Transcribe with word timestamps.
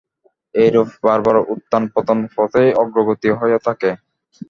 এইরূপে 0.55 0.95
বারবার 1.05 1.35
উত্থান-পতন 1.53 2.19
পথেই 2.35 2.69
অগ্রগতি 2.81 3.29
হইয়া 3.39 3.59
থাকে। 3.67 3.89